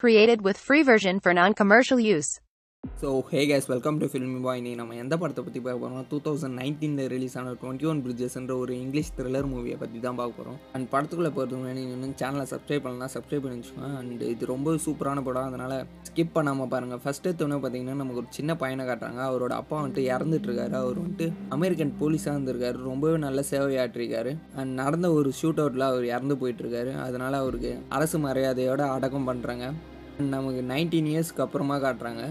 [0.00, 2.30] Created with free version for non-commercial use.
[3.00, 6.18] So hey guys welcome to film boy இன்னைக்கு நம்ம எந்த படத்தை பற்றி பார்க்க போகிறோம் டூ
[6.26, 10.56] தௌசண்ட் நைன்டீனில் ரிலீஸ் ஆன டுவெண்ட்டி ஒன் பிரிட்ஜஸ்ன்ற ஒரு இங்கிலீஷ் த்ரில்லர் மூவியை பற்றி தான் பார்க்க போகிறோம்
[10.76, 15.48] அண்ட் படத்துக்குள்ளே போகிறதுக்கு முன்னாடி இன்னும் சேனலை சப்ஸ்கிரைப் பண்ணலாம் சப்ஸ்கிரைப் பண்ணிச்சுக்கோங்க அண்ட் இது ரொம்ப சூப்பரான படம்.
[15.50, 15.76] அதனால்
[16.08, 19.20] ஸ்கிப் பண்ணாமல் பாருங்கள் ஃபஸ்ட்டு எடுத்தோன்னே பார்த்தீங்கன்னா நமக்கு ஒரு சின்ன பையனை காட்டுறாங்க.
[19.28, 20.74] அவரோட அப்பா வந்துட்டு இறந்துட்டுருக்காரு.
[20.82, 21.28] அவர் வந்துட்டு
[21.58, 22.80] அமெரிக்கன் போலீஸாக இருந்திருக்காரு.
[22.90, 26.94] ரொம்பவே நல்ல சேவையாற்றிருக்காரு அண்ட் நடந்த ஒரு ஷூட் அவுட்டில் அவர் இறந்து போயிட்டுருக்காரு.
[27.06, 29.68] அதனால் அவருக்கு அரசு மரியாதையோட அடக்கம் பண்ணுறாங்க
[30.28, 32.24] நமக்கு நைன்டீன் இயர்ஸ்க்கு அப்புறமா காட்டுறாங்க.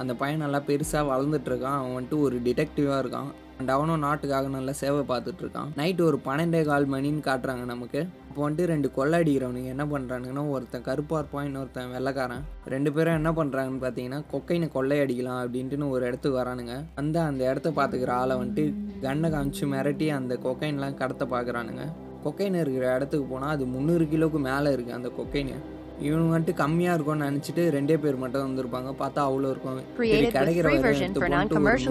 [0.00, 1.78] அந்த பையன் நல்லா பெருசாக வளர்ந்துட்டுருக்கான்.
[1.80, 3.30] அவன் வந்துட்டு ஒரு டிடெக்டிவாக இருக்கான்.
[3.58, 8.00] அண்ட் அவனும் நாட்டுக்காக நல்லா சேவை பார்த்துட்ருக்கான் நைட்டு ஒரு பன்னெண்டே கால் மணின்னு காட்டுறாங்க நமக்கு.
[8.28, 12.44] இப்போ வந்துட்டு ரெண்டு கொள்ளடிக்கிறவனுங்க என்ன பண்ணுறானுங்கன்னா ஒருத்தன் கருப்பாக இருப்பான் இன்னொருத்தன் வெள்ளைக்காரன்.
[12.74, 16.76] ரெண்டு பேரும் என்ன பண்ணுறாங்கன்னு பார்த்தீங்கன்னா கொக்கைனை கொள்ளையடிக்கலாம் அப்படின்ட்டுன்னு ஒரு இடத்துக்கு வரானுங்க.
[16.94, 21.84] அந்த அந்த இடத்த பார்த்துக்கிற ஆளை வந்துட்டு கண்ணை காமிச்சு மிரட்டி அந்த கொக்கைன்லாம் கடத்த பார்க்குறானுங்க.
[22.24, 25.58] கொக்கைன் இருக்கிற இடத்துக்கு போனால் அது முந்நூறு கிலோவுக்கு மேலே இருக்குது அந்த கொக்கைனு.
[26.02, 28.90] இவனுங்க வந்துட்டு கம்மியாக இருக்கும்னு நினச்சிட்டு ரெண்டே பேர் மட்டும் வந்திருப்பாங்க.
[29.02, 29.80] பார்த்தா அவ்வளோ இருக்கும்.
[29.96, 30.68] சரி, கிடைக்கிற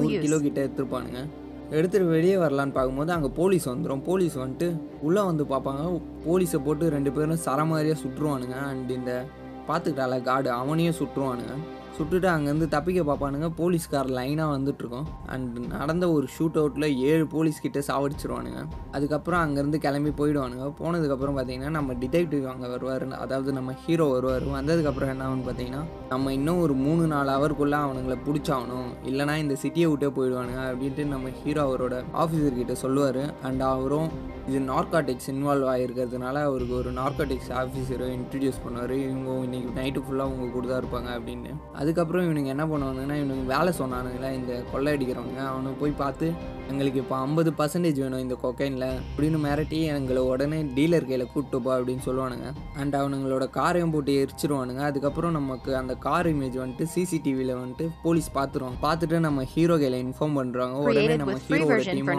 [0.02, 0.22] நூறு.
[0.26, 1.22] கிலோ கிட்ட எடுத்துருப்பானுங்க.
[1.72, 4.68] எடுத்துட்டு வெளியே வரலான்னு பார்க்கும்போது அங்கே போலீஸ் வந்துடும் போலீஸ் வந்துட்டு
[5.02, 6.02] உள்ளே வந்து பார்ப்பாங்க.
[6.28, 8.58] போலீஸை போட்டு ரெண்டு பேரும் சர மாதிரியாக சுட்டுருவானுங்க.
[8.70, 9.26] அண்ட் இந்த
[9.68, 10.50] பார்த்துக்கிட்டால காடு.
[10.52, 11.56] அவனையும் சுட்டுருவானுங்க.
[11.98, 13.48] சுட்டுட்டு அங்கேருந்து தப்பிக்க பார்ப்பானுங்க.
[13.60, 15.08] போலீஸ்கார் லைனாக வந்துட்டுருக்கோம்.
[15.34, 18.62] அண்ட் நடந்த ஒரு ஷூட் அவுட்டில் ஏழு போலீஸ்கிட்ட சாவடிச்சிருவானுங்க.
[18.92, 20.68] அதுக்கப்புறம் அங்கேருந்து கிளம்பி போயிடுவானுங்க.
[20.82, 23.08] போனதுக்கப்புறம் பார்த்தீங்கன்னா நம்ம டிடெக்டிவ் அங்கே வருவார்.
[23.26, 24.48] அதாவது நம்ம ஹீரோ வருவார்.
[24.58, 28.90] வந்ததுக்கப்புறம் என்ன ஆகும்னு பார்த்தீங்கன்னா நம்ம இன்னும் ஒரு மூணு நாலு ஹவருக்குள்ளே அவனுங்களை பிடிச்சாகணும்.
[29.12, 33.24] இல்லைனா இந்த சிட்டியை விட்டே போயிடுவானுங்க அப்படின்ட்டு நம்ம ஹீரோ அவரோட ஆஃபீஸர்கிட்ட சொல்லுவார்.
[33.50, 34.10] அண்ட் அவரும்
[34.50, 38.94] இது நார்காட்டிக்ஸ் இன்வால்வ் ஆகிருக்கிறதுனால அவருக்கு ஒரு நார்காட்டிக்ஸ் ஆஃபீஸரை இன்ட்ரடியூஸ் பண்ணுவார்.
[39.08, 41.52] இவங்க இன்றைக்கி நைட்டு ஃபுல்லாக அவங்க கூட தான் இருப்பாங்க அப்படின்னு
[41.82, 45.42] அதுக்கப்புறம் இவனுங்க என்ன பண்ணுவானுங்கன்னா இவனுங்க வேலை சொன்னானுங்களே இந்த கொள்ளை அடிக்கிறவங்க.
[45.52, 46.28] அவனை போய் பார்த்து
[46.72, 51.70] எங்களுக்கு இப்போ ஐம்பது பர்சன்டேஜ் வேணும் இந்த கொக்கைனில் அப்படின்னு மிரட்டி எங்களை உடனே டீலர் கையில் கூப்பிட்டு போ
[51.78, 52.48] அப்படின்னு சொல்லுவானுங்க.
[52.82, 54.82] அண்ட் அவனுங்களோட காரையும் போட்டு எரிச்சிருவானுங்க.
[54.90, 60.38] அதுக்கப்புறம் நமக்கு அந்த கார் இமேஜ் வந்துட்டு சிசிடிவியில் வந்துட்டு போலீஸ் பார்த்துருவாங்க பார்த்துட்டு நம்ம ஹீரோ கையில் இன்ஃபார்ம்
[60.40, 62.12] பண்ணுறாங்க உடனே நம்ம ஹீரோட டீம்.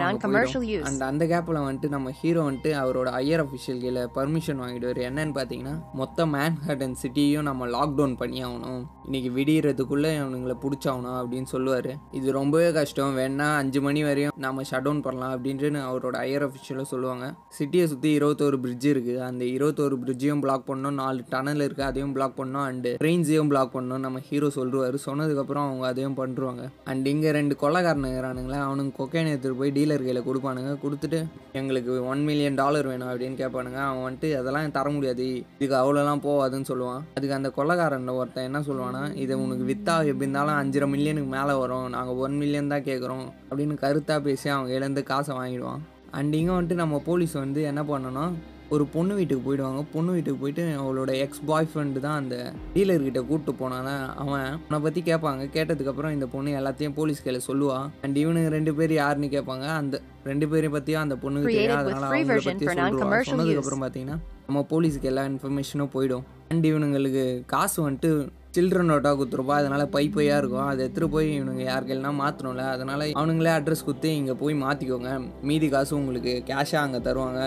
[0.89, 5.01] அண்ட் அந்த கேப்பில் வந்துட்டு நம்ம ஹீரோ வந்துட்டு அவரோட ஐயர் அஃபிஷியல் கீழே பர்மிஷன் வாங்கிடுவார்.
[5.11, 8.83] என்னன்னு பார்த்தீங்கன்னா மொத்த மேன்ஹட்டன் சிட்டியும் நம்ம லாக்டவுன் பண்ணி ஆகணும்.
[9.07, 11.89] இன்னைக்கு விடியறதுக்குள்ளே அவனுங்களை பிடிச்சாகணும் அப்படின்னு சொல்லுவார்.
[12.17, 13.15] இது ரொம்பவே கஷ்டம்.
[13.19, 17.25] வேணா அஞ்சு மணி வரையும் நம்ம ஷட் டவுன் பண்ணலாம் அப்படின்ட்டு அவரோட ஐயர் அஃபிஷியலாக சொல்லுவாங்க.
[17.57, 20.97] சிட்டியை சுற்றி இருபத்தோரு பிரிட்ஜ் இருக்குது அந்த இருபத்தோரு பிரிட்ஜையும் பிளாக் பண்ணணும்.
[21.01, 22.65] நாலு டனல் இருக்குது அதையும் பிளாக் பண்ணணும்.
[22.69, 24.97] அண்டு ட்ரெயின்ஸையும் பிளாக் பண்ணணும் நம்ம ஹீரோ சொல்லுவார்.
[25.07, 30.73] சொன்னதுக்கப்புறம் அவங்க அதையும் பண்ணுறாங்க அண்ட் இங்கே ரெண்டு கொள்ளக்காரனுங்கிறானுங்களே அவனுங்க கொக்கைனை எடுத்துகிட்டு போய் டீலர் கையில் கொடுப்பானுங்க.
[30.85, 31.21] கொடுத்துட்டு
[31.61, 33.81] எங்களுக்கு ஒன் மில்லியன் டாலர் வேணும் அப்படின்னு கேட்பானுங்க.
[33.89, 35.27] அவன் வந்துட்டு அதெல்லாம் தர முடியாது.
[35.59, 37.03] இதுக்கு அவ்வளோலாம் போகாதுன்னு சொல்லுவான்.
[37.17, 41.89] அதுக்கு அந்த கொள்ளக்காரன் ஒருத்தன் என்ன சொல்லுவானா இதை உனக்கு வித்தா எப்படி இருந்தாலும் அஞ்சரை மில்லியனுக்கு மேலே வரும்.
[41.95, 45.83] நாங்கள் ஒன் மில்லியன் தான் கேட்குறோம் அப்படின்னு கருத்தாக பேசி அவங்க இழந்து காசை வாங்கிடுவான்.
[46.19, 48.33] அண்ட் இங்கே வந்துட்டு நம்ம போலீஸ் வந்து என்ன பண்ணணும்
[48.75, 49.79] ஒரு பொண்ணு வீட்டுக்கு போயிடுவாங்க.
[49.93, 52.35] பொண்ணு வீட்டுக்கு போயிட்டு அவளோட எக்ஸ் பாய் ஃப்ரெண்டு தான் அந்த
[52.75, 53.87] டீலர்கிட்ட கூப்பிட்டு போனால
[54.21, 57.79] அவன் அவனை பற்றி கேட்பாங்க கேட்டதுக்கப்புறம் இந்த பொண்ணு எல்லாத்தையும் போலீஸ் கையில் சொல்லுவா.
[58.05, 62.39] அண்ட் இவனுங்க ரெண்டு பேர் யாருன்னு கேட்பாங்க அந்த ரெண்டு பேரையும் பற்றியும் அந்த பொண்ணுக்கு with அதனால அவங்கள
[62.49, 66.23] பற்றி for சொல்லுவா non-commercial சொன்னதுக்கப்புறம் பார்த்தீங்கன்னா நம்ம போலீஸுக்கு எல்லா இன்ஃபர்மேஷனும் போயிடும்.
[66.51, 67.25] அண்ட் இவனுங்களுக்கு
[67.55, 68.11] காசு வந்துட்டு
[68.55, 70.65] சில்ட்ரன் நோட்டாக கொடுத்துருப்பா அதனால் பை பையாக இருக்கும்.
[70.69, 75.11] அதை எடுத்துகிட்டு போய் இவனுங்க யாருக்கெல்லாம் மாற்றணும்ல அதனால் அவனுங்களே அட்ரஸ் கொடுத்து இங்கே போய் மாற்றிக்கோங்க
[75.49, 77.41] மீதி காசு உங்களுக்கு கேஷாக அங்கே தருவாங்க.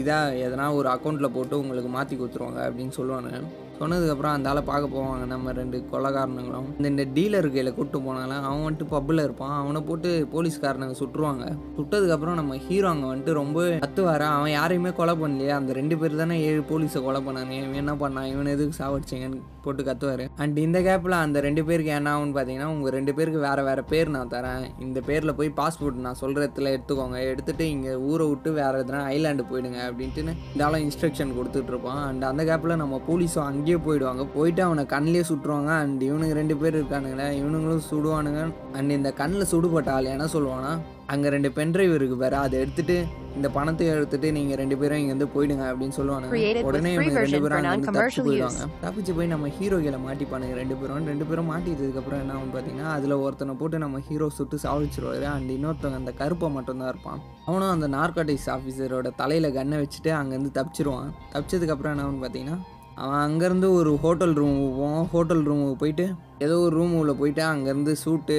[0.00, 3.30] இதாக எதனா ஒரு அக்கௌண்ட்டில் போட்டு உங்களுக்கு மாற்றி கொடுத்துருவாங்க அப்படின்னு சொல்லுவாங்க
[3.80, 5.26] சொன்னதுக்கப்புறம் அந்த ஆளை பார்க்க போவாங்க.
[5.34, 9.54] நம்ம ரெண்டு கொள்ளக்காரனுங்களும் இந்த இந்த டீலர் கையில் கூப்பிட்டு போனாலும் அவன் வந்துட்டு பப்பில் இருப்பான்.
[9.62, 11.44] அவனை போட்டு போலீஸ்காரனுங்க சுட்டுருவாங்க.
[11.78, 14.22] சுட்டதுக்கப்புறம் நம்ம ஹீரோ அங்கே வந்துட்டு ரொம்ப கத்துவார.
[14.38, 15.52] அவன் யாரையுமே கொலை பண்ணலையே.
[15.60, 17.54] அந்த ரெண்டு பேர் தானே ஏழு போலீஸை கொலை பண்ணாங்க.
[17.60, 18.28] இவன் என்ன பண்ணான்?
[18.32, 20.24] இவன் எதுக்கு சாவடிச்சிங்கன்னு போட்டு கத்துவார்.
[20.42, 24.14] அண்ட் இந்த கேப்பில் அந்த ரெண்டு பேருக்கு என்ன ஆகும்னு பார்த்தீங்கன்னா உங்கள் ரெண்டு பேருக்கு வேறு வேறு பேர்
[24.16, 24.64] நான் தரேன்.
[24.86, 27.18] இந்த பேரில் போய் பாஸ்போர்ட் நான் சொல்கிற இடத்துல எடுத்துக்கோங்க.
[27.32, 32.44] எடுத்துகிட்டு இங்கே ஊரை விட்டு வேறு எதுனா ஐலாண்டு போயிடுங்க அப்படின்ட்டுன்னு இந்த ஆளும் இன்ஸ்ட்ரக்ஷன் கொடுத்துட்ருப்பான் அண்ட் அந்த
[32.50, 34.22] கேப்பில் நம்ம போலீஸும் அங்கேயே போயிடுவாங்க.
[34.36, 35.70] போயிட்டு அவனை கண்ணிலே சுட்டுருவாங்க.
[35.82, 38.40] அண்ட் இவனுங்க ரெண்டு பேர் இருக்கானுங்களே இவனுங்களும் சுடுவானுங்க.
[38.78, 40.72] அண்ட் இந்த கண்ணில் சுடுபட்ட ஆள் என்ன சொல்லுவானா
[41.12, 42.96] அங்கே ரெண்டு பென்ட்ரைவ் இருக்கு பாரு அதை எடுத்துட்டு
[43.36, 46.62] இந்த பணத்தை எடுத்துட்டு நீங்கள் ரெண்டு பேரும் இங்கேருந்து போயிடுங்க அப்படின்னு சொல்லுவானுங்க.
[46.68, 48.64] உடனே இவங்க ரெண்டு பேரும் தப்பிச்சு போயிடுவாங்க.
[48.84, 51.06] தப்பிச்சு போய் நம்ம ஹீரோ கீழே மாட்டிப்பானுங்க ரெண்டு பேரும்.
[51.12, 55.26] ரெண்டு பேரும் மாட்டிட்டதுக்கப்புறம் என்ன ஆகும் பார்த்தீங்கன்னா அதில் ஒருத்தனை போட்டு நம்ம ஹீரோ சுட்டு சாவடிச்சிருவாரு.
[55.34, 57.22] அண்ட் இன்னொருத்தவங்க அந்த கருப்பை மட்டும்தான் இருப்பான்.
[57.48, 61.10] அவனும் அந்த நார்காட்டிக்ஸ் ஆஃபீஸரோட தலையில் கன்னை வச்சுட்டு அங்கேருந்து தப்பிச்சிருவான்.
[61.34, 62.58] தப்பிச்சதுக்கப்புறம் என்ன ஆகும்னு பார்த்தீங்கன்னா
[62.94, 65.06] அவன் அங்கேருந்து ஒரு ஹோட்டல் ரூமுக்கு போவான்.
[65.06, 66.14] ஹோட்டல் ரூமுக்கு போயிட்டு
[66.44, 68.36] ஏதோ ஒரு ரூம் உள்ள போயிட்டு அங்கேருந்து சூட்டு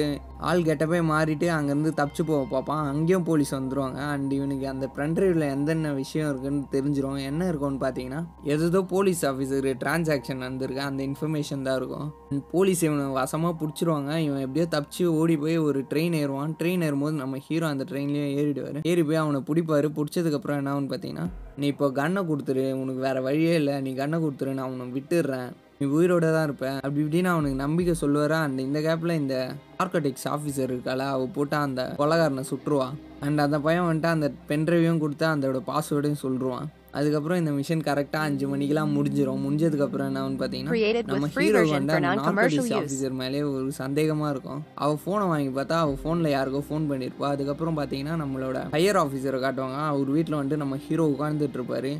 [0.50, 2.86] ஆள் கெட்டப்பே மாறிட்டு அங்கேருந்து தப்பிச்சு போக பார்ப்பான்.
[2.92, 8.20] அங்கேயும் போலீஸ் வந்துடுவாங்க அண்ட் இவனுக்கு அந்த ட்ரைவில் எந்தென்ன விஷயம் இருக்குன்னு தெரிஞ்சிடும் என்ன இருக்கும்னு பார்த்தீங்கன்னா
[8.54, 12.08] எதோ போலீஸ் ஆஃபீஸருக்கு டிரான்சாக்ஷன் வந்திருக்கு அந்த இன்ஃபர்மேஷன் தான் இருக்கும்.
[12.30, 14.10] அண்ட் போலீஸ் இவனை வசமாக பிடிச்சிருவாங்க.
[14.26, 16.54] இவன் எப்படியோ தப்பிச்சு ஓடி போய் ஒரு ட்ரெயின் ஏறுவான்.
[16.62, 18.80] ட்ரெயின் ஏறும்போது நம்ம ஹீரோ அந்த ட்ரெயின்லேயே ஏறிடுவார்.
[18.92, 19.90] ஏறி போய் அவனை பிடிப்பாரு.
[19.98, 21.28] பிடிச்சதுக்கப்புறம் என்ன ஆகும்னு பார்த்தீங்கன்னா
[21.60, 22.64] நீ இப்போ கன்னை கொடுத்துரு.
[22.82, 23.76] உனக்கு வேறு வழியே இல்லை.
[23.86, 25.50] நீ கண்ணை கொடுத்துரு நான் உன்னை விட்டுடுறேன்.
[25.82, 26.66] நீ உயிரோட தான் இருப்ப.
[26.84, 28.40] அப்படி இப்படின்னு அவனுக்கு நம்பிக்கை சொல்லுவாரா?
[28.48, 29.36] அண்ட் இந்த கேப்பில் இந்த
[29.78, 32.94] நார்கோட்டிக்ஸ் ஆஃபீஸர் இருக்கால அவள் போட்டு அந்த கொலகாரனை சுட்டுருவான்
[33.26, 36.68] அண்ட் அந்த பையன் வந்துட்டு அந்த பென்ட்ரைவையும் கொடுத்து அதோட பாஸ்வேர்டையும் சொல்லிடுவான்
[36.98, 42.72] அதுக்கப்புறம் இந்த மிஷன் கரெக்டாக அஞ்சு மணிக்கெல்லாம் முடிஞ்சிடும் முடிஞ்சதுக்கப்புறம் என்னன்னு பார்த்தீங்கன்னா நம்ம ஹீரோ வந்து அந்த நார்கோட்டிக்ஸ்.
[42.80, 44.62] ஆஃபீஸர் மேலே ஒரு சந்தேகமாக இருக்கும்.
[44.84, 47.28] அவள் ஃபோனை வாங்கி பார்த்தா அவள் ஃபோனில் யாருக்கோ ஃபோன் பண்ணியிருப்பா.
[47.34, 49.78] அதுக்கப்புறம் பார்த்தீங்கன்னா நம்மளோட ஹையர் ஆஃபீஸரை காட்டுவாங்க.
[49.92, 51.92] அவர் வீட்டில் வந்துட்டு நம்ம ஹீரோ உட்காந்துட்டு இருப்பாரு.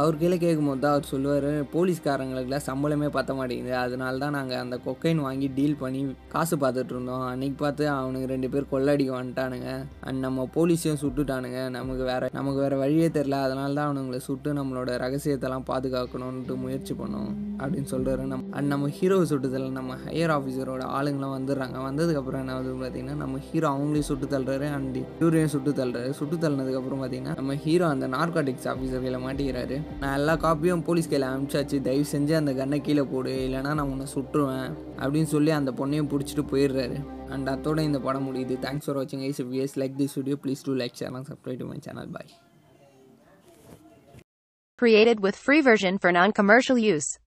[0.00, 3.72] அவர் கீழே கேட்கும்போது தான் அவர் சொல்லுவார் போலீஸ்காரங்களுக்குலாம் சம்பளமே பத்த மாட்டேங்குது.
[3.84, 6.00] அதனால தான் நாங்கள் அந்த கொக்கைன் வாங்கி டீல் பண்ணி
[6.34, 7.24] காசு பார்த்துட்டு இருந்தோம்.
[7.30, 9.70] அன்னைக்கு பார்த்து அவனுங்க ரெண்டு பேர் கொள்ளடிக்க வந்துட்டானுங்க.
[10.06, 11.60] அண்ட் நம்ம போலீஸையும் சுட்டுட்டானுங்க.
[11.78, 17.30] நமக்கு வேற நமக்கு வேற வழியே தெரில அதனால தான் அவனுங்களை சுட்டு நம்மளோட ரகசியத்தெல்லாம் பாதுகாக்கணும்ன்ட்டு முயற்சி பண்ணோம்
[17.62, 21.76] அப்படின்னு சொல்கிறாரு நம் அண்ட் நம்ம ஹீரோ சுட்டுதல் நம்ம ஹையர் ஆஃபீஸரோட ஆளுங்களாம் வந்துடுறாங்க.
[21.88, 26.10] வந்ததுக்கப்புறம் என்ன வந்து பார்த்தீங்கன்னா நம்ம ஹீரோ அவங்களையும் சுட்டு தள்ளுறாரு அண்ட் ஹீரோயும் சுட்டு தள்ளுறாரு.
[26.22, 29.78] சுட்டு தள்ளினதுக்கப்புறம் பார்த்திங்கன்னா நம்ம ஹீரோ அந்த நார்காட்டிக்ஸ் ஆஃபீஸர் மாட்டிக்கிறாரு.
[30.00, 31.80] நான் எல்லா காப்பியும் போலீஸ் கையில் அனுப்பிச்சாச்சு.
[31.80, 36.44] தயவு செஞ்சு அந்த கண்ணை கீழே போடு இல்லைனா நான் உன்னை சுட்டுருவேன் அப்படின்னு சொல்லி அந்த பொண்ணையும் பிடிச்சிட்டு
[36.50, 37.28] போயிடுறாரு.
[37.28, 38.52] அண்ட் அதோட இந்த படம் முடியுது.
[38.56, 41.66] தேங்க்ஸ் ஃபார் வாட்சிங் guys if like this video please do like share and subscribe to
[41.66, 42.30] my channel bye
[44.82, 47.21] Created with free version for non-commercial use.